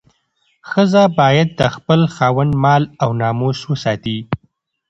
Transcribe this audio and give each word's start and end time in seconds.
ښځه 0.69 1.03
باید 1.19 1.49
د 1.59 1.61
خپل 1.75 1.99
خاوند 2.15 2.53
مال 2.63 2.83
او 3.03 3.09
ناموس 3.21 3.59
وساتي. 3.69 4.17